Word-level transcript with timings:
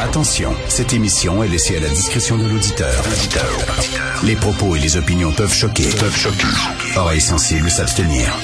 Attention, 0.00 0.54
cette 0.68 0.92
émission 0.92 1.42
est 1.42 1.48
laissée 1.48 1.76
à 1.76 1.80
la 1.80 1.88
discrétion 1.88 2.36
de 2.36 2.46
l'auditeur. 2.46 3.02
Les 4.22 4.36
propos 4.36 4.76
et 4.76 4.78
les 4.78 4.96
opinions 4.96 5.32
peuvent 5.32 5.52
choquer. 5.52 5.88
Peuvent 5.88 6.16
choquer. 6.16 6.46
Oreilles 6.96 7.20
sensibles 7.20 7.70
s'abstenir. 7.70 8.36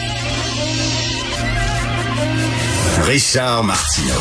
Richard 3.02 3.64
Martineau. 3.64 4.14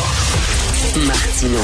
Martino. 1.05 1.59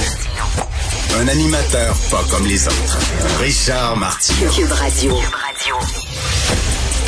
Un 1.19 1.27
animateur 1.27 1.95
pas 2.09 2.23
comme 2.29 2.45
les 2.45 2.67
autres. 2.67 2.97
Richard 3.39 3.97
Martineau. 3.97 4.51
Cube 4.51 4.71
Radio. 4.71 5.17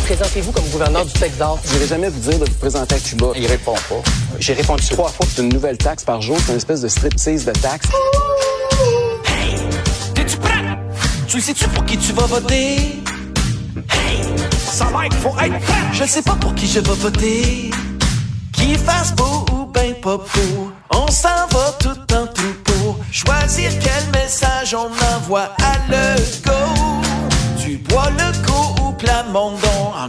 Présentez-vous 0.06 0.52
comme 0.52 0.68
gouverneur 0.70 1.04
du 1.04 1.14
Texas? 1.14 1.58
Je 1.66 1.74
n'irai 1.74 1.88
jamais 1.88 2.10
vous 2.10 2.20
dire 2.20 2.38
de 2.38 2.46
vous 2.46 2.60
présenter 2.60 2.94
à 2.94 3.00
Cuba. 3.00 3.26
Il 3.36 3.48
répond 3.48 3.74
pas. 3.74 4.04
J'ai 4.38 4.54
répondu 4.54 4.88
trois 4.88 5.10
fois. 5.10 5.26
C'est 5.28 5.42
une 5.42 5.50
nouvelle 5.50 5.80
taxe 5.80 6.04
par 6.04 6.22
jour. 6.22 6.38
C'est 6.46 6.52
une 6.52 6.58
espèce 6.58 6.82
de 6.82 6.88
striptease 6.88 7.44
de 7.44 7.52
taxe. 7.54 7.88
T'es-tu 10.14 10.38
prêt? 10.38 10.62
Tu 11.28 11.38
le 11.38 11.42
sais-tu 11.42 11.68
pour 11.70 11.84
qui 11.86 11.98
tu 11.98 12.14
vas 12.14 12.28
voter? 12.28 13.02
Hey! 13.90 14.22
Ça 14.72 14.86
va 14.94 15.08
être, 15.08 15.16
faut 15.16 15.34
être 15.40 15.60
prêt! 15.60 15.74
Je 15.92 16.04
sais 16.04 16.22
pas 16.22 16.36
pour 16.36 16.54
qui 16.54 16.68
je 16.68 16.82
vais 16.82 16.94
voter. 16.94 17.72
Qui 18.54 18.76
fasse 18.76 19.12
beau 19.16 19.44
ou 19.54 19.66
ben 19.66 19.96
pas 20.04 20.18
beau. 20.18 20.72
On 20.92 21.08
s'en 21.08 21.48
va 21.50 21.76
tout 21.80 21.98
en 22.14 22.28
troupeau. 22.28 23.00
Choisir 23.12 23.72
quel 23.80 24.22
message 24.22 24.76
on 24.76 24.92
envoie 25.16 25.50
à 25.64 25.65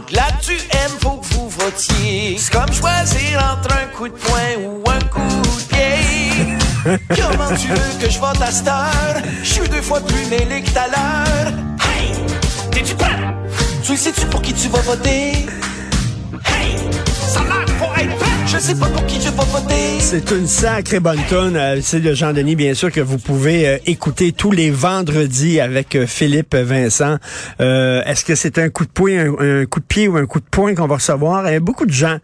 Glad 0.05 0.35
tu 0.41 0.53
aimes, 0.53 0.97
faut 1.01 1.17
que 1.17 1.25
vous 1.33 1.49
votiez. 1.49 2.37
C'est 2.37 2.53
comme 2.53 2.71
choisir 2.71 3.39
entre 3.39 3.73
un 3.75 3.87
coup 3.97 4.07
de 4.07 4.13
poing 4.13 4.55
ou 4.63 4.83
un 4.89 4.99
coup 5.05 5.19
de 5.19 5.73
pied. 5.73 6.97
Comment 7.09 7.55
tu 7.55 7.67
veux 7.67 7.99
que 7.99 8.09
je 8.09 8.19
vote 8.19 8.41
à 8.41 8.51
cette 8.51 8.67
heure? 8.67 9.21
Je 9.41 9.53
suis 9.53 9.69
deux 9.69 9.81
fois 9.81 9.99
plus 10.01 10.25
mêlé 10.27 10.61
que 10.61 10.69
tout 10.69 10.77
à 10.77 10.87
l'heure. 10.87 11.53
Hey! 11.81 12.13
T'es-tu 12.71 12.95
prêt? 12.95 13.15
Tu 13.83 13.93
le 13.93 13.97
sais-tu 13.97 14.25
pour 14.27 14.41
qui 14.41 14.53
tu 14.53 14.67
vas 14.67 14.81
voter? 14.81 15.47
C'est 20.01 20.31
une 20.31 20.45
sacrée 20.45 20.99
bonne 20.99 21.21
tonne. 21.29 21.55
Euh, 21.55 21.79
C'est 21.81 22.01
de 22.01 22.13
Jean-Denis, 22.13 22.57
bien 22.57 22.73
sûr, 22.73 22.91
que 22.91 22.99
vous 22.99 23.17
pouvez 23.17 23.65
euh, 23.65 23.77
écouter 23.85 24.33
tous 24.33 24.51
les 24.51 24.71
vendredis 24.71 25.61
avec 25.61 25.95
euh, 25.95 26.05
Philippe 26.05 26.53
Vincent. 26.53 27.15
Euh, 27.61 28.03
Est-ce 28.03 28.25
que 28.25 28.35
c'est 28.35 28.57
un 28.57 28.67
coup 28.67 28.83
de 28.83 28.89
poing, 28.89 29.33
un, 29.39 29.65
coup 29.65 29.79
de 29.79 29.85
pied 29.85 30.09
ou 30.09 30.17
un 30.17 30.25
coup 30.25 30.41
de 30.41 30.45
poing 30.51 30.75
qu'on 30.75 30.87
va 30.87 30.95
recevoir? 30.95 31.47
Il 31.47 31.53
y 31.53 31.55
a 31.55 31.61
beaucoup 31.61 31.85
de 31.85 31.93
gens 31.93 32.17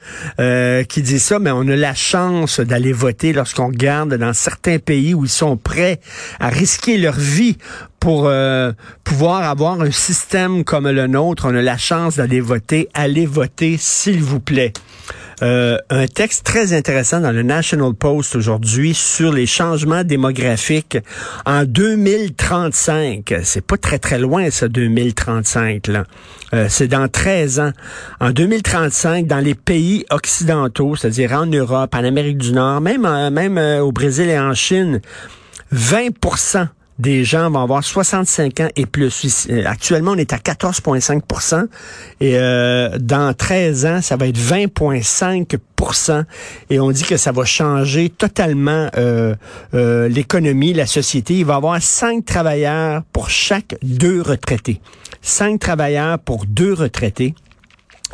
qui 0.89 1.01
disent 1.01 1.23
ça, 1.23 1.39
mais 1.39 1.51
on 1.51 1.67
a 1.67 1.75
la 1.77 1.93
chance 1.93 2.59
d'aller 2.59 2.91
voter 2.91 3.31
lorsqu'on 3.31 3.67
regarde 3.67 4.15
dans 4.15 4.33
certains 4.33 4.79
pays 4.79 5.13
où 5.13 5.23
ils 5.23 5.29
sont 5.29 5.55
prêts 5.55 6.01
à 6.41 6.49
risquer 6.49 6.97
leur 6.97 7.15
vie 7.15 7.57
pour 8.03 8.27
euh, 8.27 8.73
pouvoir 9.05 9.43
avoir 9.43 9.79
un 9.79 9.91
système 9.91 10.65
comme 10.65 10.89
le 10.89 11.07
nôtre. 11.07 11.47
On 11.49 11.55
a 11.55 11.61
la 11.61 11.77
chance 11.77 12.17
d'aller 12.17 12.41
voter. 12.41 12.89
Allez 12.93 13.25
voter, 13.25 13.77
s'il 13.79 14.21
vous 14.21 14.41
plaît. 14.41 14.73
Euh, 15.43 15.77
un 15.89 16.07
texte 16.07 16.45
très 16.45 16.71
intéressant 16.71 17.19
dans 17.19 17.33
le 17.33 17.43
National 17.43 17.93
Post 17.93 18.37
aujourd'hui 18.37 18.93
sur 18.93 19.33
les 19.33 19.45
changements 19.45 20.05
démographiques 20.05 20.97
en 21.45 21.65
2035. 21.65 23.33
C'est 23.43 23.65
pas 23.65 23.75
très 23.75 23.99
très 23.99 24.19
loin 24.19 24.49
ça 24.51 24.69
2035 24.69 25.87
là. 25.87 26.05
Euh, 26.53 26.67
c'est 26.69 26.87
dans 26.87 27.09
13 27.09 27.59
ans. 27.59 27.71
En 28.21 28.31
2035 28.31 29.27
dans 29.27 29.39
les 29.39 29.55
pays 29.55 30.05
occidentaux, 30.11 30.95
c'est-à-dire 30.95 31.33
en 31.33 31.45
Europe, 31.45 31.93
en 31.93 32.05
Amérique 32.05 32.37
du 32.37 32.53
Nord, 32.53 32.79
même 32.79 33.05
euh, 33.05 33.81
au 33.81 33.91
Brésil 33.91 34.29
et 34.29 34.39
en 34.39 34.53
Chine, 34.53 35.01
20 35.71 36.11
des 37.03 37.25
gens 37.25 37.51
vont 37.51 37.59
avoir 37.59 37.83
65 37.83 38.59
ans 38.61 38.69
et 38.77 38.85
plus. 38.85 39.47
Euh, 39.49 39.63
Actuellement, 39.65 40.11
on 40.11 40.17
est 40.17 40.31
à 40.31 40.37
14,5% 40.37 41.67
et 42.21 42.37
euh, 42.37 42.97
dans 42.97 43.33
13 43.33 43.85
ans, 43.85 44.01
ça 44.01 44.15
va 44.15 44.27
être 44.27 44.37
20,5% 44.37 46.23
et 46.69 46.79
on 46.79 46.91
dit 46.91 47.03
que 47.03 47.17
ça 47.17 47.33
va 47.33 47.43
changer 47.43 48.09
totalement 48.09 48.89
euh, 48.95 49.35
l'économie, 50.07 50.73
la 50.73 50.85
société. 50.85 51.39
Il 51.39 51.45
va 51.45 51.55
y 51.55 51.57
avoir 51.57 51.81
cinq 51.81 52.25
travailleurs 52.25 53.03
pour 53.11 53.29
chaque 53.29 53.75
deux 53.83 54.21
retraités. 54.21 54.79
Cinq 55.21 55.59
travailleurs 55.59 56.19
pour 56.19 56.45
deux 56.45 56.73
retraités. 56.73 57.35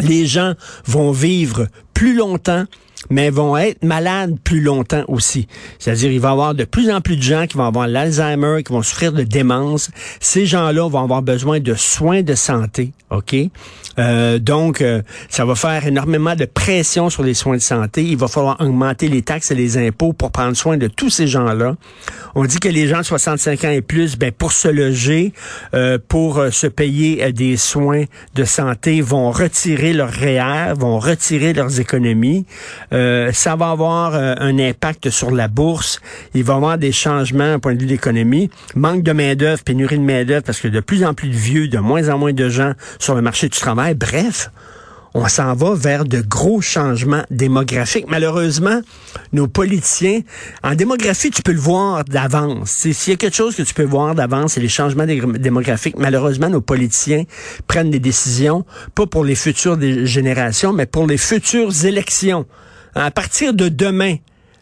Les 0.02 0.26
gens 0.26 0.54
vont 0.86 1.12
vivre 1.12 1.68
plus 1.94 2.16
longtemps, 2.16 2.66
mais 3.10 3.30
vont 3.30 3.56
être 3.58 3.84
malades 3.84 4.38
plus 4.44 4.62
longtemps 4.62 5.04
aussi. 5.08 5.48
C'est-à-dire, 5.80 6.12
il 6.12 6.20
va 6.20 6.30
y 6.30 6.32
avoir 6.32 6.54
de 6.54 6.66
plus 6.66 6.92
en 6.92 7.02
plus 7.02 7.18
de 7.18 7.22
gens 7.22 7.48
qui 7.48 7.58
vont 7.58 7.66
avoir 7.66 7.88
l'Alzheimer, 7.88 8.64
qui 8.64 8.74
vont 8.74 8.82
souffrir 8.82 9.14
de 9.14 9.24
démence. 9.24 9.90
Ces 10.20 10.46
gens-là 10.46 10.90
vont 10.90 11.04
avoir 11.04 11.22
besoin 11.22 11.60
de 11.60 11.74
soins 11.74 12.22
de 12.22 12.36
santé, 12.36 12.92
OK? 13.10 13.36
Euh, 13.98 14.40
donc, 14.40 14.82
euh, 14.82 15.02
ça 15.30 15.46
va 15.46 15.56
faire 15.56 15.86
énormément 15.86 16.36
de 16.36 16.46
pression 16.46 17.10
sur 17.10 17.24
les 17.24 17.34
soins 17.34 17.56
de 17.56 17.62
santé. 17.62 18.04
Il 18.04 18.18
va 18.18 18.28
falloir 18.28 18.60
augmenter 18.60 19.08
les 19.08 19.22
taxes 19.22 19.52
et 19.52 19.56
les 19.56 19.78
impôts 19.78 20.14
pour 20.14 20.32
prendre 20.32 20.56
soin 20.56 20.78
de 20.78 20.88
tous 20.88 21.10
ces 21.10 21.28
gens-là. 21.28 21.76
On 22.36 22.46
dit 22.46 22.60
que 22.60 22.70
les 22.70 22.88
gens 22.88 23.00
de 23.00 23.04
65 23.04 23.64
ans 23.64 23.70
et 23.70 23.82
plus, 23.82 24.18
ben, 24.18 24.32
pour 24.32 24.52
se 24.52 24.68
loger, 24.68 25.34
euh, 25.74 25.98
pour 26.08 26.38
euh, 26.38 26.52
se 26.52 26.68
payer 26.68 27.24
euh, 27.24 27.32
des 27.32 27.58
soins 27.58 28.06
de 28.36 28.44
santé, 28.44 29.02
vont 29.02 29.32
retirer 29.32 29.94
leur 29.94 30.12
REER, 30.12 30.74
vont 30.78 31.00
retirer 31.00 31.54
leurs 31.54 31.80
économies. 31.80 32.46
Euh, 32.92 33.32
ça 33.34 33.56
va 33.56 33.70
avoir 33.72 34.16
euh, 34.16 34.36
un 34.40 34.58
impact 34.60 35.10
sur 35.10 35.32
la 35.32 35.48
bourse. 35.48 36.00
Il 36.34 36.44
va 36.44 36.54
y 36.54 36.58
avoir 36.58 36.78
des 36.78 36.92
changements 36.92 37.56
au 37.56 37.60
point 37.60 37.76
de 37.76 37.80
vue 37.80 37.86
de 37.86 37.92
l'économie. 37.92 38.50
Manque 38.76 39.04
de 39.04 39.12
main-d'œuvre, 39.12 39.64
pénurie 39.64 39.98
de 40.00 40.04
main-d'œuvre, 40.04 40.44
parce 40.44 40.60
que 40.60 40.68
de 40.68 40.80
plus 40.80 41.06
en 41.06 41.14
plus 41.14 41.30
de 41.30 41.36
vieux, 41.36 41.68
de 41.68 41.78
moins 41.78 42.10
en 42.10 42.18
moins 42.18 42.34
de 42.34 42.50
gens 42.50 42.74
sur 42.98 43.16
le 43.16 43.22
marché 43.22 43.48
du 43.50 43.58
travail. 43.60 43.94
Bref, 43.94 44.50
on 45.16 45.28
s'en 45.28 45.56
va 45.56 45.74
vers 45.74 46.06
de 46.06 46.22
gros 46.22 46.62
changements 46.62 47.24
démographiques. 47.32 48.06
Malheureusement, 48.08 48.82
nos 49.34 49.48
politiciens, 49.48 50.22
en 50.64 50.76
démographie, 50.76 51.32
tu 51.32 51.42
peux 51.42 51.52
le 51.52 51.60
voir 51.60 52.04
d'avance. 52.06 52.70
S'il 52.70 53.12
y 53.12 53.14
a 53.14 53.18
quelque 53.18 53.36
chose 53.36 53.56
que 53.56 53.64
tu 53.64 53.74
peux 53.74 53.84
voir 53.84 54.14
d'avance, 54.14 54.54
c'est 54.54 54.62
les 54.62 54.70
changements 54.70 55.08
dé- 55.08 55.22
démographiques. 55.40 55.98
Malheureusement, 55.98 56.50
nos 56.50 56.62
politiciens 56.62 57.24
prennent 57.68 57.90
des 57.90 58.00
décisions, 58.00 58.66
pas 58.94 59.08
pour 59.08 59.24
les 59.26 59.34
futures 59.36 59.80
générations, 60.06 60.74
mais 60.74 60.86
pour 60.86 61.08
les 61.08 61.18
futures 61.18 61.86
élections. 61.86 62.46
À 63.02 63.12
partir 63.12 63.54
de 63.54 63.70
demain, 63.70 64.18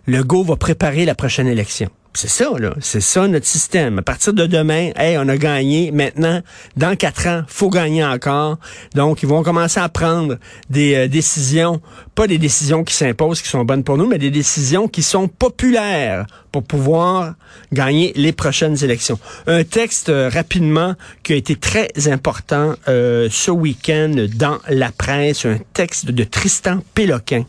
le 0.05 0.23
go 0.23 0.43
va 0.43 0.57
préparer 0.57 1.05
la 1.05 1.15
prochaine 1.15 1.47
élection. 1.47 1.89
C'est 2.13 2.29
ça, 2.29 2.51
là. 2.59 2.75
C'est 2.79 3.01
ça 3.01 3.27
notre 3.27 3.47
système. 3.47 3.97
À 3.97 4.01
partir 4.03 4.31
de 4.31 4.45
demain, 4.45 4.91
hey, 4.95 5.17
on 5.17 5.27
a 5.27 5.37
gagné. 5.37 5.89
Maintenant, 5.89 6.41
dans 6.75 6.95
quatre 6.95 7.25
ans, 7.25 7.41
faut 7.47 7.71
gagner 7.71 8.05
encore. 8.05 8.59
Donc, 8.93 9.23
ils 9.23 9.27
vont 9.27 9.41
commencer 9.41 9.79
à 9.79 9.89
prendre 9.89 10.37
des 10.69 10.93
euh, 10.93 11.07
décisions, 11.07 11.81
pas 12.13 12.27
des 12.27 12.37
décisions 12.37 12.83
qui 12.83 12.93
s'imposent, 12.93 13.41
qui 13.41 13.49
sont 13.49 13.65
bonnes 13.65 13.83
pour 13.83 13.97
nous, 13.97 14.07
mais 14.07 14.19
des 14.19 14.29
décisions 14.29 14.87
qui 14.87 15.01
sont 15.01 15.27
populaires 15.27 16.27
pour 16.51 16.61
pouvoir 16.61 17.33
gagner 17.73 18.13
les 18.15 18.33
prochaines 18.33 18.83
élections. 18.83 19.17
Un 19.47 19.63
texte 19.63 20.09
euh, 20.09 20.29
rapidement 20.31 20.93
qui 21.23 21.33
a 21.33 21.37
été 21.37 21.55
très 21.55 21.89
important 22.07 22.75
euh, 22.87 23.29
ce 23.31 23.49
week-end 23.49 24.27
dans 24.35 24.59
la 24.69 24.91
presse, 24.91 25.47
un 25.47 25.57
texte 25.73 26.11
de 26.11 26.23
Tristan 26.23 26.81
Péloquin 26.93 27.45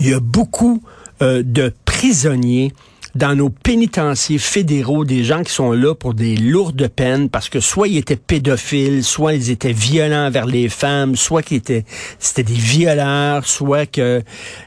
il 0.00 0.08
y 0.08 0.14
a 0.14 0.20
beaucoup 0.20 0.82
euh, 1.22 1.42
de 1.44 1.72
prisonniers 1.84 2.72
dans 3.14 3.34
nos 3.34 3.50
pénitenciers 3.50 4.38
fédéraux, 4.38 5.04
des 5.04 5.22
gens 5.22 5.42
qui 5.42 5.52
sont 5.52 5.72
là 5.72 5.94
pour 5.94 6.14
des 6.14 6.36
lourdes 6.36 6.88
peines 6.88 7.28
parce 7.28 7.48
que 7.48 7.60
soit 7.60 7.88
ils 7.88 7.98
étaient 7.98 8.16
pédophiles, 8.16 9.04
soit 9.04 9.34
ils 9.34 9.50
étaient 9.50 9.72
violents 9.72 10.30
vers 10.30 10.46
les 10.46 10.68
femmes, 10.68 11.16
soit 11.16 11.42
qu'ils 11.42 11.58
étaient 11.58 11.84
c'était 12.18 12.42
des 12.42 12.54
violeurs, 12.54 13.46
soit 13.46 13.86
que 13.86 14.22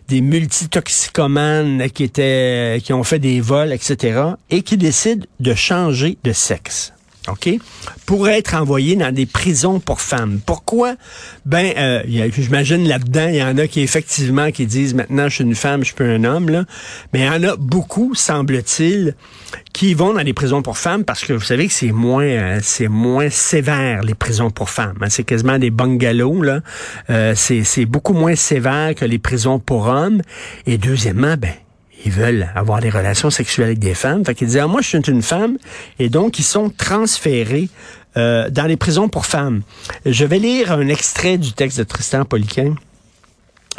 des 0.08 0.22
multitoxicomanes 0.22 1.90
qui 1.90 2.04
étaient 2.04 2.80
qui 2.84 2.94
ont 2.94 3.04
fait 3.04 3.20
des 3.20 3.42
vols, 3.42 3.74
etc. 3.74 4.22
et 4.50 4.62
qui 4.62 4.78
décident 4.78 5.26
de 5.40 5.54
changer 5.54 6.18
de 6.24 6.32
sexe. 6.32 6.95
OK? 7.28 7.50
Pour 8.06 8.30
être 8.30 8.56
envoyés 8.56 8.96
dans 8.96 9.14
des 9.14 9.26
prisons 9.26 9.80
pour 9.80 10.02
femmes. 10.02 10.40
Pourquoi? 10.46 10.96
Ben, 11.46 11.74
euh, 11.78 12.04
j'imagine 12.36 12.88
là-dedans, 12.88 13.28
il 13.28 13.36
y 13.36 13.44
en 13.44 13.58
a 13.58 13.68
qui 13.68 13.82
effectivement 13.82 14.52
qui 14.52 14.66
disent 14.66 14.94
maintenant 14.94 15.28
je 15.28 15.36
suis 15.36 15.44
une 15.44 15.56
femme, 15.56 15.84
je 15.84 15.94
suis 15.94 16.04
un 16.04 16.24
homme, 16.24 16.50
là. 16.50 16.66
Mais 17.14 17.22
il 17.22 17.26
y 17.26 17.30
en 17.30 17.44
a 17.44 17.56
beaucoup, 17.56 18.14
semble-t-il, 18.16 19.16
qui 19.74 19.94
vont 19.94 20.14
dans 20.14 20.22
les 20.22 20.34
prisons 20.34 20.62
pour 20.62 20.78
femmes 20.78 21.04
parce 21.04 21.24
que 21.24 21.34
vous 21.34 21.42
savez 21.42 21.68
que 21.68 21.74
c'est 21.74 21.92
moins 21.92 22.26
euh, 22.26 22.60
c'est 22.62 22.88
moins 22.88 23.30
sévère 23.30 24.04
les 24.04 24.16
prisons 24.16 24.52
pour 24.52 24.70
femmes. 24.70 24.98
hein. 25.02 25.10
C'est 25.10 25.24
quasiment 25.24 25.58
des 25.58 25.72
bungalows, 25.72 26.42
là. 26.42 26.62
Euh, 27.10 27.34
c'est 27.36 27.86
beaucoup 27.86 28.14
moins 28.14 28.36
sévère 28.36 28.94
que 28.96 29.06
les 29.06 29.20
prisons 29.20 29.60
pour 29.60 29.88
hommes. 29.88 30.22
Et 30.66 30.78
deuxièmement, 30.78 31.36
ben, 31.38 31.54
ils 32.06 32.12
veulent 32.12 32.48
avoir 32.56 32.80
des 32.80 32.90
relations 32.90 33.32
sexuelles 33.32 33.66
avec 33.68 33.80
des 33.80 33.96
femmes. 33.96 34.24
Fait 34.24 34.36
qu'ils 34.36 34.48
disent, 34.48 34.58
ah, 34.58 34.68
moi, 34.68 34.82
je 34.82 34.90
suis 34.90 34.98
une 35.00 35.24
femme. 35.24 35.58
Et 35.98 36.10
donc, 36.10 36.38
ils 36.38 36.44
sont 36.44 36.70
transférés 36.70 37.70
euh, 38.16 38.50
dans 38.50 38.66
les 38.66 38.78
prisons 38.78 39.10
pour 39.10 39.26
femmes. 39.26 39.64
Je 40.06 40.24
vais 40.24 40.40
lire 40.40 40.72
un 40.72 40.88
extrait 40.88 41.38
du 41.38 41.54
texte 41.54 41.80
de 41.80 41.84
Tristan 41.84 42.24
Poliquin. 42.24 42.76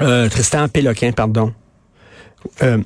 Euh, 0.03 0.29
Tristan 0.29 0.69
Péloquin, 0.69 1.13
pardon. 1.13 1.55
Euh, 2.63 2.83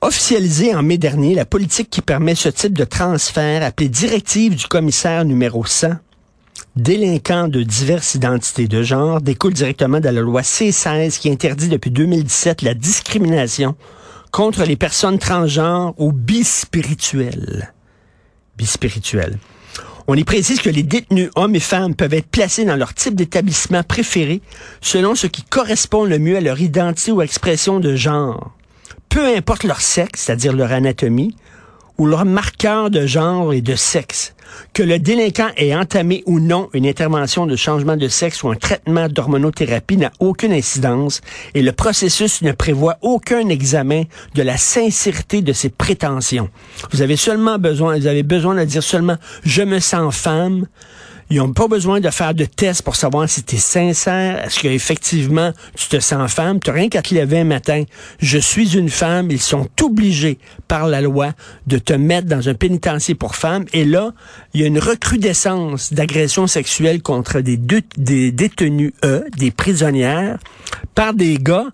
officialisé 0.00 0.74
en 0.74 0.82
mai 0.82 0.98
dernier 0.98 1.34
la 1.34 1.44
politique 1.44 1.88
qui 1.88 2.02
permet 2.02 2.34
ce 2.34 2.48
type 2.48 2.76
de 2.76 2.84
transfert 2.84 3.62
appelé 3.62 3.88
directive 3.88 4.56
du 4.56 4.66
commissaire 4.66 5.24
numéro 5.24 5.64
100 5.64 5.92
délinquants 6.76 7.48
de 7.48 7.62
diverses 7.62 8.14
identités 8.14 8.68
de 8.68 8.82
genre 8.82 9.20
découle 9.20 9.52
directement 9.52 10.00
de 10.00 10.08
la 10.08 10.20
loi 10.20 10.42
C16 10.42 11.18
qui 11.18 11.30
interdit 11.30 11.68
depuis 11.68 11.90
2017 11.90 12.62
la 12.62 12.74
discrimination 12.74 13.76
contre 14.30 14.64
les 14.64 14.76
personnes 14.76 15.18
transgenres 15.18 15.94
ou 15.98 16.12
bispirituelles. 16.12 17.72
Bispirituelles. 18.56 19.38
On 20.08 20.14
y 20.14 20.24
précise 20.24 20.60
que 20.60 20.70
les 20.70 20.82
détenus 20.82 21.30
hommes 21.36 21.54
et 21.54 21.60
femmes 21.60 21.94
peuvent 21.94 22.14
être 22.14 22.26
placés 22.26 22.64
dans 22.64 22.76
leur 22.76 22.94
type 22.94 23.14
d'établissement 23.14 23.82
préféré 23.82 24.40
selon 24.80 25.14
ce 25.14 25.26
qui 25.26 25.42
correspond 25.42 26.04
le 26.04 26.18
mieux 26.18 26.36
à 26.36 26.40
leur 26.40 26.60
identité 26.60 27.12
ou 27.12 27.22
expression 27.22 27.78
de 27.78 27.94
genre. 27.94 28.52
Peu 29.08 29.36
importe 29.36 29.64
leur 29.64 29.80
sexe, 29.80 30.22
c'est-à-dire 30.22 30.54
leur 30.54 30.72
anatomie, 30.72 31.36
ou 32.02 32.06
leur 32.06 32.24
marqueur 32.24 32.90
de 32.90 33.06
genre 33.06 33.52
et 33.52 33.60
de 33.60 33.76
sexe. 33.76 34.34
Que 34.72 34.82
le 34.82 34.98
délinquant 34.98 35.50
ait 35.56 35.72
entamé 35.72 36.24
ou 36.26 36.40
non 36.40 36.68
une 36.72 36.84
intervention 36.84 37.46
de 37.46 37.54
changement 37.54 37.96
de 37.96 38.08
sexe 38.08 38.42
ou 38.42 38.48
un 38.48 38.56
traitement 38.56 39.06
d'hormonothérapie 39.08 39.98
n'a 39.98 40.10
aucune 40.18 40.52
incidence 40.52 41.20
et 41.54 41.62
le 41.62 41.70
processus 41.70 42.42
ne 42.42 42.50
prévoit 42.50 42.98
aucun 43.02 43.48
examen 43.48 44.02
de 44.34 44.42
la 44.42 44.56
sincérité 44.56 45.42
de 45.42 45.52
ses 45.52 45.68
prétentions. 45.68 46.50
Vous 46.90 47.02
avez 47.02 47.14
seulement 47.14 47.60
besoin, 47.60 47.96
vous 47.96 48.08
avez 48.08 48.24
besoin 48.24 48.56
de 48.56 48.64
dire 48.64 48.82
seulement 48.82 49.16
je 49.44 49.62
me 49.62 49.78
sens 49.78 50.12
femme, 50.12 50.66
ils 51.32 51.38
n'ont 51.38 51.54
pas 51.54 51.66
besoin 51.66 51.98
de 51.98 52.10
faire 52.10 52.34
de 52.34 52.44
tests 52.44 52.82
pour 52.82 52.94
savoir 52.94 53.26
si 53.26 53.42
tu 53.42 53.56
es 53.56 53.58
sincère, 53.58 54.44
est-ce 54.44 54.60
qu'effectivement 54.60 55.52
tu 55.74 55.88
te 55.88 55.98
sens 55.98 56.30
femme. 56.30 56.60
Tu 56.60 56.70
rien 56.70 56.90
qu'à 56.90 57.00
te 57.00 57.14
lever 57.14 57.40
un 57.40 57.44
matin. 57.44 57.84
Je 58.18 58.36
suis 58.36 58.76
une 58.76 58.90
femme. 58.90 59.30
Ils 59.30 59.40
sont 59.40 59.66
obligés 59.80 60.38
par 60.68 60.86
la 60.86 61.00
loi 61.00 61.32
de 61.66 61.78
te 61.78 61.94
mettre 61.94 62.28
dans 62.28 62.50
un 62.50 62.54
pénitencier 62.54 63.14
pour 63.14 63.34
femmes. 63.34 63.64
Et 63.72 63.86
là, 63.86 64.12
il 64.52 64.60
y 64.60 64.64
a 64.64 64.66
une 64.66 64.78
recrudescence 64.78 65.94
d'agressions 65.94 66.46
sexuelles 66.46 67.00
contre 67.00 67.40
des, 67.40 67.56
des 67.56 68.30
détenus, 68.30 68.92
eux, 69.02 69.24
des 69.38 69.50
prisonnières, 69.50 70.38
par 70.94 71.14
des 71.14 71.38
gars 71.38 71.68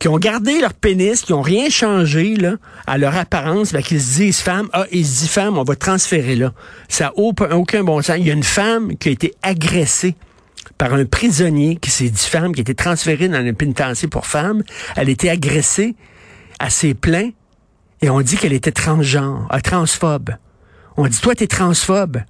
qui 0.00 0.08
ont 0.08 0.18
gardé 0.18 0.58
leur 0.60 0.72
pénis, 0.72 1.20
qui 1.20 1.32
ont 1.34 1.42
rien 1.42 1.68
changé 1.68 2.34
là, 2.34 2.54
à 2.86 2.98
leur 2.98 3.14
apparence, 3.16 3.72
ben, 3.72 3.82
qu'ils 3.82 4.00
se 4.00 4.16
disent 4.16 4.40
femmes, 4.40 4.68
ah, 4.72 4.86
ils 4.90 5.06
se 5.06 5.20
disent 5.20 5.30
femmes, 5.30 5.58
on 5.58 5.62
va 5.62 5.76
transférer 5.76 6.36
là. 6.36 6.52
Ça 6.88 7.04
n'a 7.04 7.18
aucun 7.18 7.84
bon 7.84 8.00
sens. 8.02 8.16
Il 8.18 8.26
y 8.26 8.30
a 8.30 8.32
une 8.32 8.42
femme 8.42 8.96
qui 8.96 9.10
a 9.10 9.12
été 9.12 9.34
agressée 9.42 10.16
par 10.78 10.94
un 10.94 11.04
prisonnier 11.04 11.76
qui 11.76 11.90
s'est 11.90 12.08
dit 12.08 12.26
femme, 12.26 12.54
qui 12.54 12.60
a 12.60 12.62
été 12.62 12.74
transférée 12.74 13.28
dans 13.28 13.46
un 13.46 13.52
pénitencier 13.52 14.08
pour 14.08 14.26
femmes. 14.26 14.62
Elle 14.96 15.08
a 15.08 15.12
été 15.12 15.28
agressée 15.28 15.94
à 16.58 16.70
ses 16.70 16.94
pleins 16.94 17.30
et 18.00 18.08
on 18.08 18.22
dit 18.22 18.38
qu'elle 18.38 18.54
était 18.54 18.72
transgenre, 18.72 19.46
euh, 19.52 19.60
transphobe. 19.60 20.30
On 20.96 21.06
dit, 21.06 21.20
toi, 21.20 21.34
t'es 21.34 21.46
transphobe. 21.46 22.22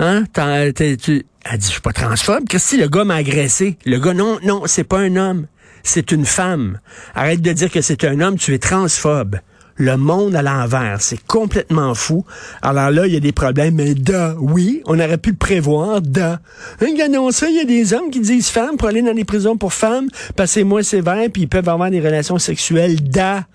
Hein? 0.00 0.24
tu... 0.34 1.26
Elle 1.42 1.58
dit, 1.58 1.66
je 1.66 1.72
suis 1.72 1.80
pas 1.80 1.92
transphobe. 1.92 2.48
Que 2.48 2.56
le 2.76 2.88
gars 2.88 3.04
m'a 3.04 3.14
agressé? 3.14 3.78
Le 3.86 3.98
gars, 3.98 4.12
non, 4.12 4.38
non, 4.42 4.62
c'est 4.66 4.84
pas 4.84 4.98
un 4.98 5.16
homme 5.16 5.46
c'est 5.82 6.12
une 6.12 6.24
femme. 6.24 6.78
Arrête 7.14 7.42
de 7.42 7.52
dire 7.52 7.70
que 7.70 7.80
c'est 7.80 8.04
un 8.04 8.20
homme, 8.20 8.36
tu 8.36 8.54
es 8.54 8.58
transphobe. 8.58 9.36
Le 9.76 9.96
monde 9.96 10.36
à 10.36 10.42
l'envers, 10.42 11.00
c'est 11.00 11.24
complètement 11.26 11.94
fou. 11.94 12.24
Alors 12.60 12.90
là, 12.90 13.06
il 13.06 13.14
y 13.14 13.16
a 13.16 13.20
des 13.20 13.32
problèmes, 13.32 13.76
mais 13.76 13.94
da, 13.94 14.34
oui, 14.38 14.82
on 14.84 15.00
aurait 15.00 15.16
pu 15.16 15.30
le 15.30 15.36
prévoir, 15.36 16.02
da. 16.02 16.40
Regardons 16.80 17.30
ça, 17.30 17.48
il 17.48 17.56
y 17.56 17.60
a 17.60 17.64
des 17.64 17.94
hommes 17.94 18.10
qui 18.10 18.20
disent 18.20 18.50
femmes 18.50 18.76
pour 18.76 18.88
aller 18.88 19.00
dans 19.00 19.14
les 19.14 19.24
prisons 19.24 19.56
pour 19.56 19.72
femmes, 19.72 20.08
c'est 20.44 20.64
moins 20.64 20.82
sévère, 20.82 21.28
puis 21.32 21.42
ils 21.42 21.48
peuvent 21.48 21.68
avoir 21.68 21.90
des 21.90 22.00
relations 22.00 22.38
sexuelles, 22.38 23.02
da. 23.02 23.46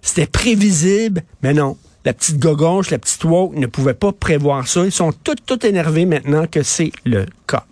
C'était 0.00 0.26
prévisible, 0.26 1.22
mais 1.42 1.52
non. 1.52 1.76
La 2.06 2.12
petite 2.12 2.38
gogonche, 2.38 2.92
la 2.92 3.00
petite 3.00 3.24
woke 3.24 3.56
ne 3.56 3.66
pouvait 3.66 3.92
pas 3.92 4.12
prévoir 4.12 4.68
ça. 4.68 4.84
Ils 4.84 4.92
sont 4.92 5.10
tout, 5.10 5.34
tout 5.44 5.66
énervés 5.66 6.06
maintenant 6.06 6.46
que 6.46 6.62
c'est 6.62 6.92
le 7.04 7.26
cas. 7.48 7.64